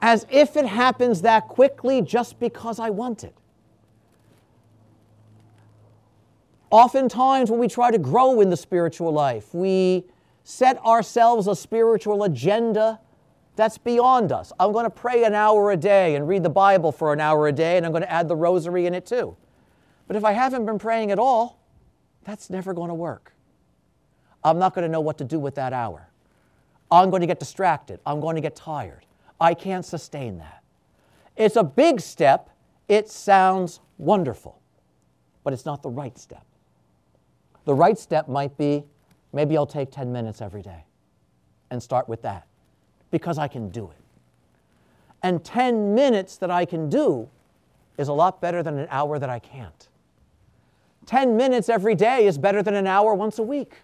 As 0.00 0.24
if 0.30 0.56
it 0.56 0.64
happens 0.64 1.22
that 1.22 1.48
quickly 1.48 2.02
just 2.02 2.38
because 2.38 2.78
I 2.78 2.90
want 2.90 3.24
it. 3.24 3.34
Oftentimes, 6.70 7.50
when 7.50 7.58
we 7.58 7.66
try 7.66 7.90
to 7.90 7.98
grow 7.98 8.40
in 8.40 8.48
the 8.48 8.56
spiritual 8.56 9.12
life, 9.12 9.52
we 9.52 10.04
set 10.44 10.78
ourselves 10.84 11.48
a 11.48 11.56
spiritual 11.56 12.22
agenda 12.22 13.00
that's 13.56 13.76
beyond 13.76 14.30
us. 14.30 14.52
I'm 14.60 14.70
going 14.70 14.84
to 14.84 14.90
pray 14.90 15.24
an 15.24 15.34
hour 15.34 15.72
a 15.72 15.76
day 15.76 16.14
and 16.14 16.28
read 16.28 16.44
the 16.44 16.48
Bible 16.48 16.92
for 16.92 17.12
an 17.12 17.18
hour 17.20 17.48
a 17.48 17.52
day, 17.52 17.76
and 17.76 17.84
I'm 17.84 17.90
going 17.90 18.04
to 18.04 18.10
add 18.10 18.28
the 18.28 18.36
rosary 18.36 18.86
in 18.86 18.94
it 18.94 19.04
too. 19.04 19.36
But 20.12 20.18
if 20.18 20.24
I 20.26 20.32
haven't 20.32 20.66
been 20.66 20.78
praying 20.78 21.10
at 21.10 21.18
all, 21.18 21.58
that's 22.24 22.50
never 22.50 22.74
going 22.74 22.88
to 22.88 22.94
work. 22.94 23.32
I'm 24.44 24.58
not 24.58 24.74
going 24.74 24.82
to 24.82 24.92
know 24.92 25.00
what 25.00 25.16
to 25.16 25.24
do 25.24 25.38
with 25.38 25.54
that 25.54 25.72
hour. 25.72 26.06
I'm 26.90 27.08
going 27.08 27.22
to 27.22 27.26
get 27.26 27.40
distracted. 27.40 27.98
I'm 28.04 28.20
going 28.20 28.34
to 28.34 28.42
get 28.42 28.54
tired. 28.54 29.06
I 29.40 29.54
can't 29.54 29.86
sustain 29.86 30.36
that. 30.36 30.62
It's 31.34 31.56
a 31.56 31.64
big 31.64 31.98
step. 31.98 32.50
It 32.88 33.08
sounds 33.08 33.80
wonderful, 33.96 34.60
but 35.44 35.54
it's 35.54 35.64
not 35.64 35.82
the 35.82 35.88
right 35.88 36.18
step. 36.18 36.44
The 37.64 37.72
right 37.72 37.98
step 37.98 38.28
might 38.28 38.58
be 38.58 38.84
maybe 39.32 39.56
I'll 39.56 39.64
take 39.64 39.90
10 39.90 40.12
minutes 40.12 40.42
every 40.42 40.60
day 40.60 40.84
and 41.70 41.82
start 41.82 42.06
with 42.06 42.20
that 42.20 42.46
because 43.10 43.38
I 43.38 43.48
can 43.48 43.70
do 43.70 43.90
it. 43.90 44.04
And 45.22 45.42
10 45.42 45.94
minutes 45.94 46.36
that 46.36 46.50
I 46.50 46.66
can 46.66 46.90
do 46.90 47.30
is 47.96 48.08
a 48.08 48.12
lot 48.12 48.42
better 48.42 48.62
than 48.62 48.78
an 48.78 48.88
hour 48.90 49.18
that 49.18 49.30
I 49.30 49.38
can't. 49.38 49.88
10 51.06 51.36
minutes 51.36 51.68
every 51.68 51.94
day 51.94 52.26
is 52.26 52.38
better 52.38 52.62
than 52.62 52.74
an 52.74 52.86
hour 52.86 53.14
once 53.14 53.38
a 53.38 53.42
week. 53.42 53.74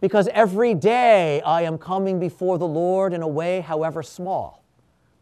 Because 0.00 0.28
every 0.28 0.74
day 0.74 1.40
I 1.42 1.62
am 1.62 1.78
coming 1.78 2.18
before 2.18 2.58
the 2.58 2.66
Lord 2.66 3.12
in 3.12 3.22
a 3.22 3.28
way, 3.28 3.60
however 3.60 4.02
small, 4.02 4.64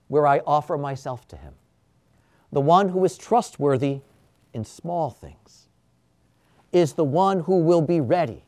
where 0.09 0.27
I 0.27 0.41
offer 0.47 0.79
myself 0.79 1.29
to 1.29 1.37
Him. 1.37 1.55
The 2.53 2.61
one 2.61 2.89
who 2.89 3.05
is 3.05 3.19
trustworthy 3.19 4.01
in 4.55 4.65
small 4.65 5.11
things 5.11 5.69
is 6.73 6.95
the 6.95 7.05
one 7.05 7.41
who 7.41 7.59
will 7.59 7.83
be 7.83 8.01
ready 8.01 8.43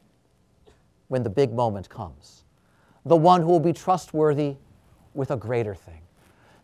when 1.08 1.22
the 1.22 1.30
big 1.30 1.52
moment 1.52 1.88
comes, 1.90 2.44
the 3.04 3.16
one 3.16 3.42
who 3.42 3.48
will 3.48 3.60
be 3.60 3.72
trustworthy 3.72 4.56
with 5.12 5.30
a 5.30 5.36
greater 5.36 5.74
thing. 5.74 6.00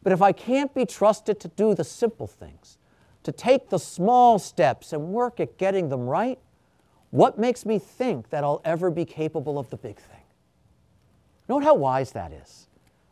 But 0.03 0.13
if 0.13 0.23
I 0.23 0.33
can't 0.33 0.73
be 0.75 0.87
trusted 0.87 1.39
to 1.41 1.49
do 1.49 1.75
the 1.75 1.85
simple 1.85 2.27
things, 2.27 2.78
to 3.29 3.33
take 3.33 3.69
the 3.69 3.79
small 3.79 4.39
steps 4.39 4.95
and 4.95 5.09
work 5.09 5.39
at 5.39 5.59
getting 5.59 5.91
them 5.91 6.07
right, 6.07 6.39
what 7.11 7.39
makes 7.39 7.67
me 7.67 7.79
think 7.79 8.31
that 8.31 8.43
I'll 8.43 8.63
ever 8.65 8.91
be 8.91 9.05
capable 9.05 9.59
of 9.59 9.69
the 9.69 9.77
big 9.77 9.97
thing? 9.97 10.23
Note 11.47 11.63
how 11.63 11.75
wise 11.75 12.13
that 12.13 12.33
is 12.33 12.69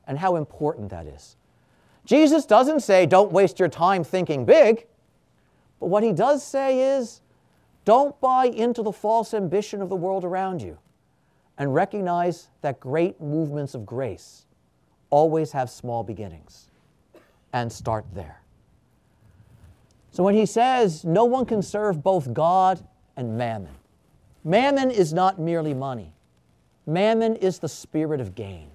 and 0.07 0.19
how 0.19 0.37
important 0.37 0.89
that 0.89 1.07
is. 1.07 1.37
Jesus 2.07 2.47
doesn't 2.47 2.81
say, 2.81 3.05
don't 3.05 3.31
waste 3.31 3.59
your 3.59 3.69
time 3.69 4.03
thinking 4.03 4.47
big, 4.47 4.87
but 5.81 5.89
what 5.89 6.03
he 6.03 6.15
does 6.15 6.43
say 6.43 6.97
is, 6.97 7.21
don't 7.85 8.19
buy 8.19 8.47
into 8.47 8.83
the 8.83 8.93
false 8.93 9.35
ambition 9.35 9.83
of 9.83 9.91
the 9.91 9.97
world 9.97 10.25
around 10.25 10.63
you 10.63 10.79
and 11.59 11.75
recognize 11.75 12.49
that 12.63 12.81
great 12.81 13.21
movements 13.21 13.75
of 13.75 13.85
grace 13.85 14.47
always 15.11 15.53
have 15.53 15.69
small 15.69 16.03
beginnings 16.03 16.71
and 17.53 17.71
start 17.71 18.07
there. 18.15 18.41
So 20.17 20.23
when 20.23 20.35
he 20.35 20.47
says 20.47 21.05
no 21.05 21.27
one 21.27 21.45
can 21.45 21.61
serve 21.61 22.03
both 22.03 22.33
God 22.33 22.83
and 23.19 23.37
mammon, 23.37 23.75
mammon 24.45 24.91
is 24.91 25.13
not 25.13 25.39
merely 25.39 25.75
money, 25.75 26.15
mammon 26.87 27.37
is 27.37 27.59
the 27.59 27.69
spirit 27.69 28.19
of 28.19 28.35
gain, 28.35 28.71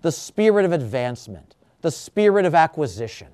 the 0.00 0.10
spirit 0.10 0.64
of 0.64 0.72
advancement, 0.72 1.56
the 1.82 1.90
spirit 1.90 2.46
of 2.46 2.54
acquisition. 2.54 3.28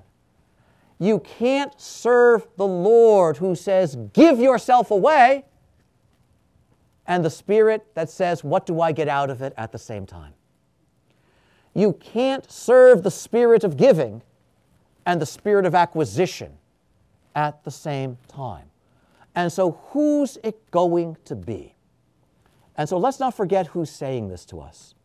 You 0.99 1.19
can't 1.21 1.79
serve 1.79 2.45
the 2.57 2.67
Lord 2.67 3.37
who 3.37 3.55
says, 3.55 3.95
Give 4.11 4.37
yourself 4.37 4.91
away, 4.91 5.45
and 7.05 7.23
the 7.23 7.29
spirit 7.29 7.85
that 7.95 8.09
says, 8.09 8.43
What 8.43 8.65
do 8.65 8.81
I 8.81 8.91
get 8.91 9.07
out 9.07 9.29
of 9.29 9.41
it 9.41 9.53
at 9.55 9.71
the 9.71 9.79
same 9.79 10.05
time? 10.05 10.33
You 11.73 11.93
can't 11.93 12.51
serve 12.51 13.03
the 13.03 13.11
spirit 13.11 13.63
of 13.63 13.77
giving 13.77 14.23
and 15.05 15.21
the 15.21 15.25
spirit 15.25 15.65
of 15.65 15.73
acquisition 15.73 16.57
at 17.37 17.63
the 17.63 17.71
same 17.71 18.17
time. 18.27 18.65
And 19.33 19.49
so, 19.49 19.79
who's 19.91 20.37
it 20.43 20.69
going 20.71 21.15
to 21.23 21.35
be? 21.35 21.75
And 22.75 22.89
so, 22.89 22.97
let's 22.97 23.19
not 23.19 23.33
forget 23.33 23.67
who's 23.67 23.89
saying 23.89 24.27
this 24.27 24.43
to 24.47 24.59
us, 24.59 24.95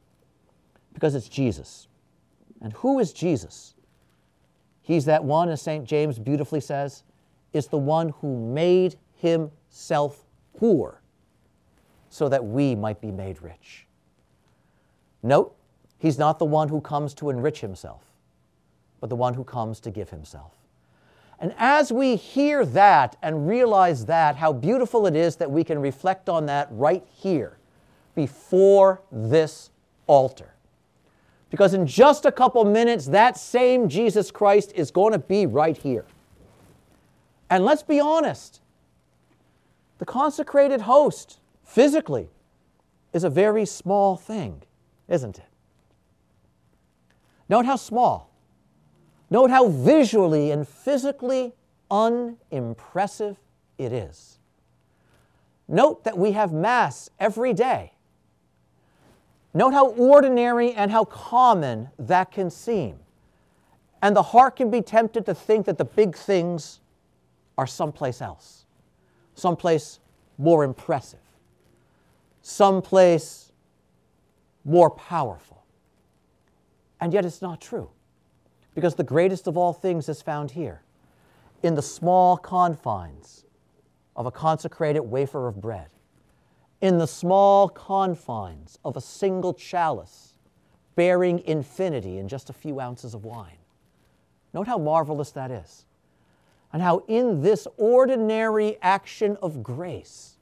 because 0.94 1.14
it's 1.14 1.28
Jesus. 1.28 1.86
And 2.60 2.72
who 2.72 2.98
is 2.98 3.12
Jesus? 3.12 3.74
He's 4.82 5.04
that 5.04 5.22
one, 5.22 5.48
as 5.48 5.62
St. 5.62 5.84
James 5.84 6.18
beautifully 6.18 6.60
says, 6.60 7.04
is 7.52 7.68
the 7.68 7.78
one 7.78 8.08
who 8.20 8.52
made 8.52 8.96
himself 9.16 10.24
poor 10.56 11.00
so 12.08 12.28
that 12.28 12.44
we 12.44 12.74
might 12.74 13.00
be 13.00 13.12
made 13.12 13.40
rich. 13.42 13.86
Note, 15.22 15.54
he's 15.98 16.18
not 16.18 16.40
the 16.40 16.44
one 16.44 16.68
who 16.68 16.80
comes 16.80 17.14
to 17.14 17.30
enrich 17.30 17.60
himself 17.60 18.02
but 19.02 19.10
the 19.10 19.16
one 19.16 19.34
who 19.34 19.42
comes 19.42 19.80
to 19.80 19.90
give 19.90 20.08
himself. 20.10 20.52
And 21.42 21.52
as 21.58 21.92
we 21.92 22.14
hear 22.14 22.64
that 22.64 23.16
and 23.20 23.48
realize 23.48 24.06
that, 24.06 24.36
how 24.36 24.52
beautiful 24.52 25.08
it 25.08 25.16
is 25.16 25.34
that 25.36 25.50
we 25.50 25.64
can 25.64 25.80
reflect 25.80 26.28
on 26.28 26.46
that 26.46 26.68
right 26.70 27.04
here 27.12 27.58
before 28.14 29.02
this 29.10 29.70
altar. 30.06 30.54
Because 31.50 31.74
in 31.74 31.84
just 31.84 32.24
a 32.26 32.32
couple 32.32 32.64
minutes, 32.64 33.06
that 33.06 33.36
same 33.36 33.88
Jesus 33.88 34.30
Christ 34.30 34.72
is 34.76 34.92
going 34.92 35.12
to 35.12 35.18
be 35.18 35.44
right 35.44 35.76
here. 35.76 36.06
And 37.50 37.64
let's 37.64 37.82
be 37.82 37.98
honest 37.98 38.60
the 39.98 40.06
consecrated 40.06 40.82
host, 40.82 41.38
physically, 41.64 42.28
is 43.12 43.24
a 43.24 43.30
very 43.30 43.66
small 43.66 44.16
thing, 44.16 44.62
isn't 45.08 45.38
it? 45.38 45.48
Note 47.48 47.66
how 47.66 47.76
small. 47.76 48.31
Note 49.32 49.48
how 49.48 49.68
visually 49.68 50.50
and 50.50 50.68
physically 50.68 51.54
unimpressive 51.90 53.38
it 53.78 53.90
is. 53.90 54.38
Note 55.66 56.04
that 56.04 56.18
we 56.18 56.32
have 56.32 56.52
Mass 56.52 57.08
every 57.18 57.54
day. 57.54 57.94
Note 59.54 59.72
how 59.72 59.86
ordinary 59.92 60.74
and 60.74 60.90
how 60.90 61.06
common 61.06 61.88
that 61.98 62.30
can 62.30 62.50
seem. 62.50 62.98
And 64.02 64.14
the 64.14 64.22
heart 64.22 64.56
can 64.56 64.70
be 64.70 64.82
tempted 64.82 65.24
to 65.24 65.34
think 65.34 65.64
that 65.64 65.78
the 65.78 65.86
big 65.86 66.14
things 66.14 66.80
are 67.56 67.66
someplace 67.66 68.20
else, 68.20 68.66
someplace 69.34 69.98
more 70.36 70.62
impressive, 70.62 71.24
someplace 72.42 73.50
more 74.62 74.90
powerful. 74.90 75.64
And 77.00 77.14
yet 77.14 77.24
it's 77.24 77.40
not 77.40 77.62
true 77.62 77.88
because 78.74 78.94
the 78.94 79.04
greatest 79.04 79.46
of 79.46 79.56
all 79.56 79.72
things 79.72 80.08
is 80.08 80.22
found 80.22 80.50
here, 80.52 80.82
in 81.62 81.74
the 81.74 81.82
small 81.82 82.36
confines 82.36 83.44
of 84.16 84.26
a 84.26 84.30
consecrated 84.30 85.00
wafer 85.00 85.46
of 85.48 85.60
bread, 85.60 85.88
in 86.80 86.98
the 86.98 87.06
small 87.06 87.68
confines 87.68 88.78
of 88.84 88.96
a 88.96 89.00
single 89.00 89.54
chalice 89.54 90.34
bearing 90.94 91.38
infinity 91.46 92.18
in 92.18 92.28
just 92.28 92.50
a 92.50 92.52
few 92.52 92.80
ounces 92.80 93.14
of 93.14 93.24
wine. 93.24 93.58
Note 94.52 94.66
how 94.66 94.78
marvelous 94.78 95.30
that 95.32 95.50
is. 95.50 95.86
And 96.72 96.82
how, 96.82 97.04
in 97.06 97.42
this 97.42 97.66
ordinary 97.76 98.78
action 98.80 99.36
of 99.42 99.62
grace 99.62 100.36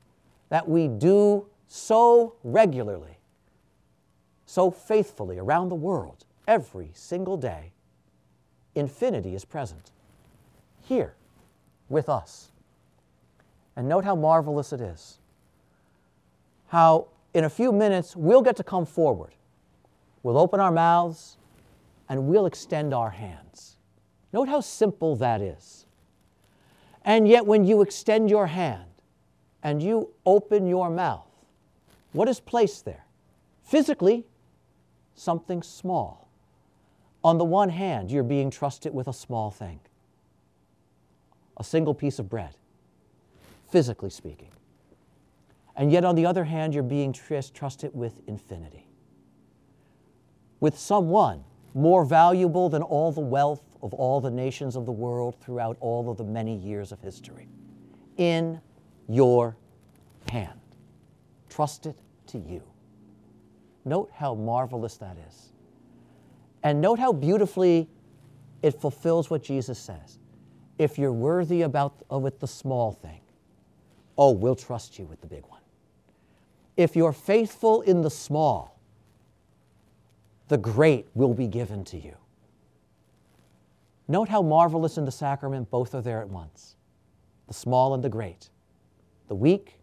that 0.48 0.68
we 0.68 0.88
do 0.88 1.46
so 1.66 2.34
regularly, 2.42 3.18
so 4.46 4.70
faithfully 4.70 5.38
around 5.38 5.68
the 5.68 5.76
world, 5.76 6.24
every 6.46 6.90
single 6.94 7.36
day, 7.36 7.72
infinity 8.74 9.34
is 9.34 9.44
present 9.44 9.90
here 10.82 11.14
with 11.88 12.08
us. 12.08 12.50
And 13.76 13.88
note 13.88 14.04
how 14.04 14.14
marvelous 14.14 14.72
it 14.72 14.80
is. 14.80 15.18
How 16.68 17.08
in 17.34 17.44
a 17.44 17.50
few 17.50 17.72
minutes 17.72 18.16
we'll 18.16 18.42
get 18.42 18.56
to 18.56 18.64
come 18.64 18.86
forward. 18.86 19.34
We'll 20.22 20.38
open 20.38 20.60
our 20.60 20.72
mouths 20.72 21.36
and 22.08 22.26
we'll 22.26 22.46
extend 22.46 22.92
our 22.92 23.10
hands. 23.10 23.76
Note 24.32 24.48
how 24.48 24.60
simple 24.60 25.16
that 25.16 25.40
is. 25.40 25.86
And 27.04 27.26
yet, 27.26 27.46
when 27.46 27.64
you 27.64 27.80
extend 27.82 28.28
your 28.28 28.46
hand 28.46 28.84
and 29.62 29.82
you 29.82 30.10
open 30.26 30.66
your 30.66 30.90
mouth, 30.90 31.26
what 32.12 32.28
is 32.28 32.40
placed 32.40 32.84
there? 32.84 33.06
Physically, 33.62 34.26
something 35.14 35.62
small. 35.62 36.29
On 37.22 37.38
the 37.38 37.44
one 37.44 37.68
hand, 37.68 38.10
you're 38.10 38.22
being 38.22 38.50
trusted 38.50 38.94
with 38.94 39.06
a 39.08 39.12
small 39.12 39.50
thing, 39.50 39.80
a 41.56 41.64
single 41.64 41.94
piece 41.94 42.18
of 42.18 42.28
bread, 42.28 42.56
physically 43.70 44.10
speaking. 44.10 44.50
And 45.76 45.92
yet, 45.92 46.04
on 46.04 46.14
the 46.14 46.26
other 46.26 46.44
hand, 46.44 46.74
you're 46.74 46.82
being 46.82 47.12
trusted 47.12 47.94
with 47.94 48.20
infinity, 48.26 48.86
with 50.60 50.78
someone 50.78 51.44
more 51.74 52.04
valuable 52.04 52.68
than 52.68 52.82
all 52.82 53.12
the 53.12 53.20
wealth 53.20 53.62
of 53.82 53.94
all 53.94 54.20
the 54.20 54.30
nations 54.30 54.76
of 54.76 54.84
the 54.86 54.92
world 54.92 55.36
throughout 55.40 55.76
all 55.80 56.10
of 56.10 56.16
the 56.16 56.24
many 56.24 56.56
years 56.56 56.92
of 56.92 57.00
history. 57.00 57.48
In 58.16 58.60
your 59.08 59.56
hand, 60.30 60.60
trusted 61.48 61.94
to 62.26 62.38
you. 62.38 62.62
Note 63.84 64.10
how 64.14 64.34
marvelous 64.34 64.96
that 64.98 65.16
is. 65.28 65.49
And 66.62 66.80
note 66.80 66.98
how 66.98 67.12
beautifully 67.12 67.88
it 68.62 68.80
fulfills 68.80 69.30
what 69.30 69.42
Jesus 69.42 69.78
says. 69.78 70.18
If 70.78 70.98
you're 70.98 71.12
worthy 71.12 71.62
about 71.62 71.94
uh, 72.10 72.18
with 72.18 72.40
the 72.40 72.46
small 72.46 72.92
thing, 72.92 73.20
oh, 74.16 74.30
we'll 74.30 74.56
trust 74.56 74.98
you 74.98 75.06
with 75.06 75.20
the 75.20 75.26
big 75.26 75.44
one. 75.46 75.60
If 76.76 76.96
you're 76.96 77.12
faithful 77.12 77.82
in 77.82 78.02
the 78.02 78.10
small, 78.10 78.78
the 80.48 80.58
great 80.58 81.06
will 81.14 81.34
be 81.34 81.46
given 81.46 81.84
to 81.84 81.98
you. 81.98 82.16
Note 84.08 84.28
how 84.28 84.42
marvelous 84.42 84.98
in 84.98 85.04
the 85.04 85.12
sacrament 85.12 85.70
both 85.70 85.94
are 85.94 86.02
there 86.02 86.20
at 86.20 86.28
once 86.28 86.76
the 87.46 87.54
small 87.54 87.94
and 87.94 88.04
the 88.04 88.08
great, 88.08 88.48
the 89.28 89.34
weak 89.34 89.80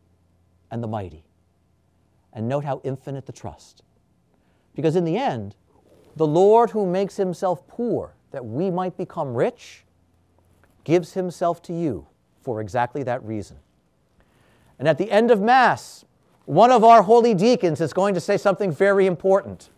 and 0.71 0.81
the 0.81 0.87
mighty. 0.87 1.23
And 2.31 2.47
note 2.47 2.63
how 2.63 2.79
infinite 2.83 3.25
the 3.25 3.33
trust. 3.33 3.83
Because 4.73 4.95
in 4.95 5.03
the 5.03 5.17
end, 5.17 5.55
the 6.17 6.27
Lord 6.27 6.71
who 6.71 6.85
makes 6.85 7.17
himself 7.17 7.67
poor 7.67 8.13
that 8.31 8.45
we 8.45 8.71
might 8.71 8.97
become 8.97 9.35
rich 9.35 9.83
gives 10.83 11.13
himself 11.13 11.61
to 11.63 11.73
you 11.73 12.07
for 12.41 12.61
exactly 12.61 13.03
that 13.03 13.23
reason 13.23 13.57
And 14.79 14.87
at 14.87 14.97
the 14.97 15.11
end 15.11 15.31
of 15.31 15.41
Mass, 15.41 16.05
one 16.45 16.71
of 16.71 16.83
our 16.83 17.01
holy 17.03 17.33
deacons 17.33 17.81
is 17.81 17.93
going 17.93 18.13
to 18.13 18.21
say 18.21 18.37
something 18.37 18.71
very 18.71 19.05
important. 19.05 19.69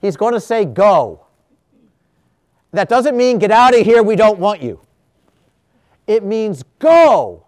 He's 0.00 0.16
going 0.16 0.34
to 0.34 0.40
say, 0.40 0.64
Go. 0.64 1.26
That 2.72 2.88
doesn't 2.88 3.16
mean 3.16 3.38
get 3.38 3.50
out 3.50 3.74
of 3.78 3.84
here, 3.84 4.02
we 4.02 4.16
don't 4.16 4.38
want 4.38 4.62
you. 4.62 4.80
It 6.06 6.24
means 6.24 6.64
go 6.78 7.46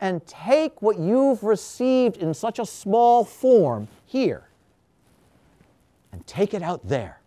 and 0.00 0.26
take 0.26 0.82
what 0.82 0.98
you've 0.98 1.42
received 1.42 2.16
in 2.16 2.34
such 2.34 2.58
a 2.58 2.66
small 2.66 3.24
form 3.24 3.88
here 4.06 4.48
and 6.12 6.26
take 6.26 6.54
it 6.54 6.62
out 6.62 6.86
there 6.88 7.17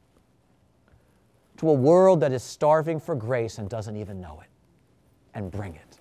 to 1.61 1.69
a 1.69 1.73
world 1.73 2.21
that 2.21 2.31
is 2.31 2.41
starving 2.41 2.99
for 2.99 3.13
grace 3.13 3.59
and 3.59 3.69
doesn't 3.69 3.95
even 3.95 4.19
know 4.19 4.41
it 4.41 4.49
and 5.35 5.51
bring 5.51 5.75
it. 5.75 5.99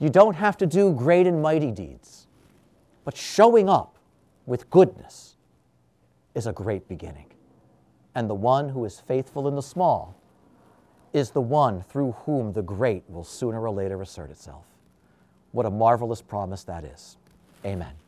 You 0.00 0.08
don't 0.08 0.34
have 0.34 0.56
to 0.56 0.66
do 0.66 0.92
great 0.92 1.28
and 1.28 1.40
mighty 1.40 1.70
deeds, 1.70 2.26
but 3.04 3.16
showing 3.16 3.68
up 3.68 3.98
with 4.46 4.68
goodness 4.68 5.36
is 6.34 6.48
a 6.48 6.52
great 6.52 6.88
beginning 6.88 7.26
and 8.16 8.28
the 8.28 8.34
one 8.34 8.68
who 8.70 8.84
is 8.84 8.98
faithful 8.98 9.46
in 9.46 9.54
the 9.54 9.62
small 9.62 10.16
is 11.12 11.30
the 11.30 11.40
one 11.40 11.80
through 11.80 12.10
whom 12.24 12.52
the 12.52 12.62
great 12.62 13.04
will 13.08 13.22
sooner 13.22 13.62
or 13.62 13.70
later 13.70 14.02
assert 14.02 14.28
itself. 14.28 14.64
What 15.52 15.66
a 15.66 15.70
marvelous 15.70 16.20
promise 16.20 16.64
that 16.64 16.84
is. 16.84 17.16
Amen. 17.64 17.99